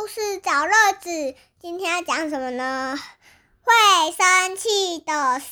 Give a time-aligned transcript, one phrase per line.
[0.00, 2.96] 故事找乐子，今天要讲什么呢？
[3.62, 5.50] 会生气的山。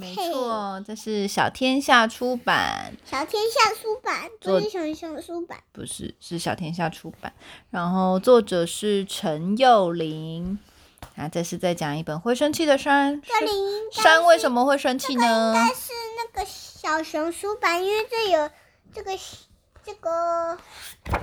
[0.00, 2.96] 没错，这是小天下出版。
[3.04, 7.34] 小天下出版，不是熊熊出版，不是，是小天下出版。
[7.68, 10.58] 然后作者是陈幼玲。
[11.16, 13.20] 啊，这是在讲一本会生气的山。
[13.92, 15.52] 山为什么会生气呢？
[15.54, 18.50] 应该是那个小熊书版，因为这有
[18.94, 19.12] 这个
[19.84, 20.58] 这个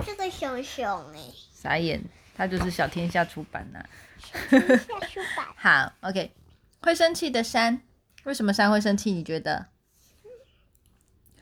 [0.06, 1.47] 这个熊熊哎。
[1.60, 2.00] 傻眼，
[2.36, 3.84] 它就是小天下出版呐。
[4.20, 5.46] 小天下出版。
[5.56, 6.32] 好，OK。
[6.80, 7.82] 会生气的山，
[8.22, 9.10] 为什么山会生气？
[9.10, 9.66] 你觉得？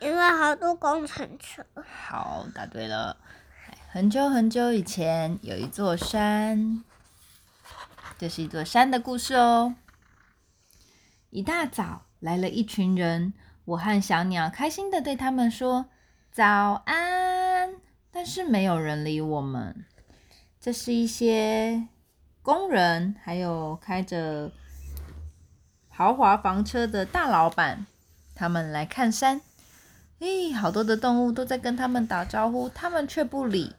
[0.01, 1.63] 因为好多工程车。
[1.85, 3.19] 好，答对了。
[3.91, 6.83] 很久很久以前，有一座山。
[8.19, 9.75] 这是一座山的故事哦。
[11.29, 13.35] 一大早来了一群人，
[13.67, 15.91] 我和小鸟开心的对他们说
[16.33, 17.75] 早安，
[18.11, 19.85] 但是没有人理我们。
[20.67, 21.87] 这是一些
[22.43, 24.51] 工人，还有开着
[25.89, 27.87] 豪华房车的大老板，
[28.35, 29.41] 他们来看山。
[30.19, 33.77] 咦，好多的动物都在跟他们打招呼，他们却不理。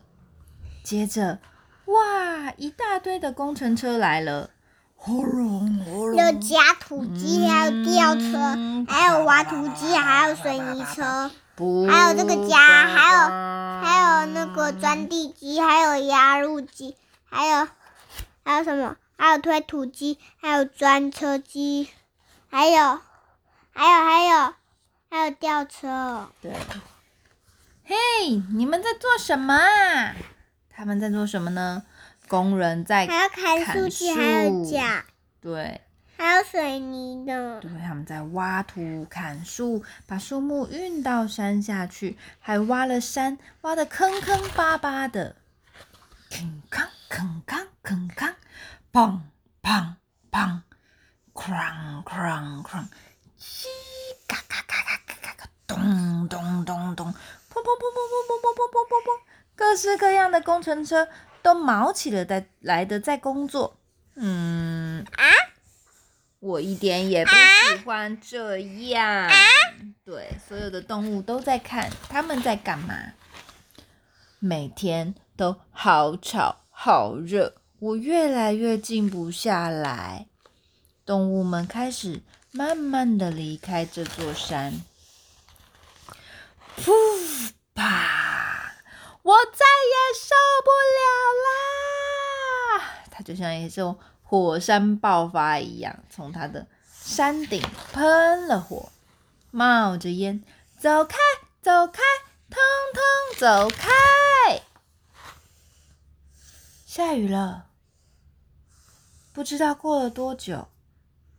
[0.81, 1.39] 接着。
[1.87, 2.53] 哇！
[2.55, 4.49] 一大堆的工程车来了，
[4.95, 8.55] 轰隆轰隆，有夹土机，还有吊车，
[8.87, 11.29] 还有挖土机，还有水泥车，
[11.89, 13.19] 还有这个家，还有
[13.81, 17.67] 还有那个钻地机，还有压路机，还有
[18.43, 18.95] 还有什么？
[19.17, 21.89] 还有推土机，还有钻车机，
[22.49, 22.99] 还有
[23.71, 24.53] 还有还有
[25.09, 26.29] 还有吊车。
[26.39, 26.53] 对，
[27.83, 27.95] 嘿，
[28.53, 30.15] 你们在做什么啊？
[30.69, 31.83] 他们在做什么呢？
[32.27, 35.05] 工人在砍树，还有架，
[35.41, 35.81] 对，
[36.17, 37.59] 还有水泥的。
[37.61, 45.35] 对，他们在挖土、砍树，把树木运到山下去，还挖了山，挖的坑坑巴巴的。
[46.31, 48.35] 坑坑坑坑坑坑，
[48.91, 49.19] 砰
[49.61, 49.93] 砰
[50.31, 50.61] 砰
[51.33, 52.87] ，crang crang crang，
[53.39, 53.67] 叽
[54.27, 59.21] 嘎嘎嘎嘎嘎嘎嘎，咚咚咚咚，砰砰砰砰砰砰砰砰砰砰砰。
[59.55, 61.07] 各式各样的工程车
[61.41, 63.77] 都卯起了在来的在工作，
[64.15, 65.25] 嗯啊，
[66.47, 69.29] 我一点也不喜欢这样。
[70.05, 72.95] 对，所有的动物都在看他们在干嘛。
[74.39, 80.27] 每天都好吵好热，我越来越静不下来。
[81.05, 82.21] 动物们开始
[82.51, 84.81] 慢慢的离开这座山。
[86.77, 88.75] 噗吧。
[89.21, 91.03] 我再也受不了
[91.43, 93.03] 啦！
[93.11, 97.61] 它就像一种火山爆发一样，从他的山顶
[97.93, 98.91] 喷了火，
[99.51, 100.43] 冒着烟，
[100.77, 101.15] 走开，
[101.61, 102.01] 走开，
[102.49, 102.59] 通
[102.93, 104.61] 通走开！
[106.85, 107.67] 下雨了，
[109.31, 110.67] 不知道过了多久，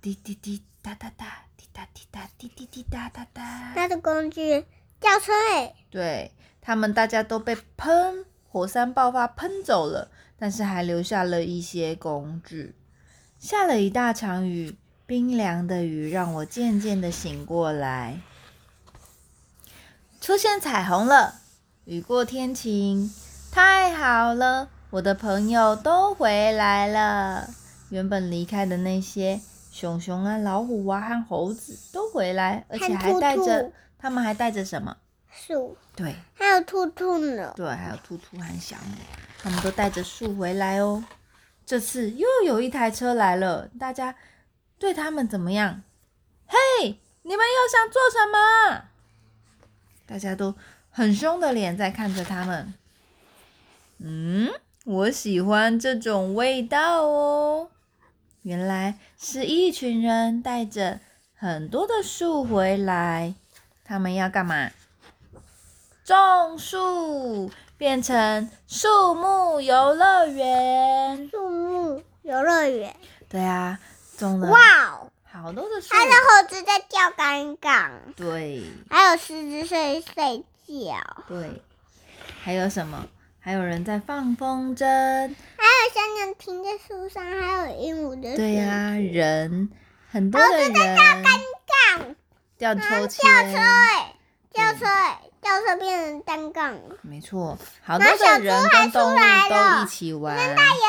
[0.00, 3.75] 滴滴滴哒哒哒，滴答滴答，滴滴滴哒哒哒。
[3.75, 4.65] 他的工具
[4.99, 5.76] 吊车诶。
[5.91, 6.32] 对。
[6.60, 12.75] 他们大家都被喷火山爆发喷走了，但是还留下了一些工具。
[13.38, 14.76] 下了一大场雨，
[15.06, 18.21] 冰凉的雨让我渐渐的醒过来。
[20.21, 21.37] 出现彩虹了，
[21.84, 23.12] 雨过天晴，
[23.53, 24.69] 太好了！
[24.91, 27.49] 我的朋友都回来了，
[27.91, 34.97] 原本离开的那些熊熊啊、老虎啊和猴子都回来，而且还带着，他们还带着什么？
[35.31, 37.53] 树对，还有兔兔呢。
[37.55, 38.97] 对，还有兔兔和小鸟，
[39.41, 41.05] 他们都带着树回来哦。
[41.69, 44.15] 这次又有一台车来了，大家
[44.79, 45.83] 对他们怎么样？
[46.47, 48.84] 嘿，你们又想做什么？
[50.06, 50.55] 大家都
[50.89, 52.73] 很凶的脸在看着他们。
[53.99, 54.51] 嗯，
[54.87, 57.69] 我喜欢这种味道哦。
[58.41, 61.00] 原来是一群人带着
[61.35, 63.35] 很多的树回来，
[63.85, 64.71] 他们要干嘛？
[66.03, 72.94] 种树变成树木游乐园，树木游乐园。
[73.29, 73.79] 对啊，
[74.17, 74.58] 种了哇
[74.91, 75.94] 哦，好多的树。
[75.94, 77.93] 还有猴子在吊杆杠。
[78.17, 78.64] 对。
[78.91, 81.25] 还有狮子睡睡觉。
[81.29, 81.62] 对。
[82.43, 83.06] 还有什么？
[83.38, 84.85] 还有人在放风筝。
[84.85, 88.37] 还有小鸟停在树上，还有鹦鹉的。
[88.37, 89.70] 对呀，人
[90.11, 90.75] 很多的人。
[90.75, 92.17] 在吊杆杠。
[92.58, 93.23] 吊秋千。
[93.23, 94.14] 吊车哎，
[94.53, 95.21] 吊车哎。
[95.41, 100.37] 吊车变成单杠了，没错，好多的人跟动物都一起玩。
[100.37, 100.81] 跟大野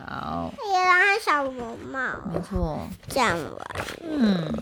[0.00, 2.00] 狼，好，大野狼和小红帽，
[2.32, 3.66] 没错，这样玩。
[4.00, 4.58] 嗯，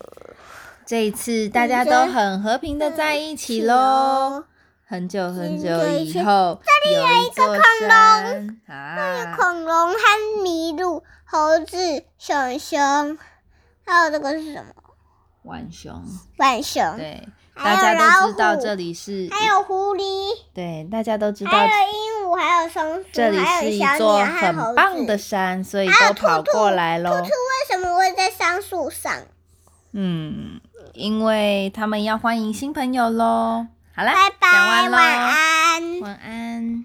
[0.85, 4.44] 这一次大家都很和平的在一起喽，
[4.85, 5.69] 很久很久
[6.00, 7.55] 以后，这里有一个恐
[7.88, 9.99] 龙啊，恐龙和
[10.43, 13.17] 麋鹿、猴子、熊熊，
[13.87, 14.75] 还有这个是什么？
[15.44, 16.05] 浣熊。
[16.37, 16.96] 浣熊。
[16.96, 19.29] 对，大家都知道这里是。
[19.31, 20.02] 还有狐狸。
[20.55, 21.50] 对，大家都知道。
[21.50, 27.11] 还有鹦鹉，还有松鼠，这里是一座很棒的山，所以都跑过来喽。
[27.11, 27.31] 兔兔为
[27.70, 29.12] 什么会在桑树上？
[29.93, 30.61] 嗯，
[30.94, 33.67] 因为他们要欢迎新朋友喽。
[33.94, 36.79] 好了，拜拜，讲完晚安，晚安。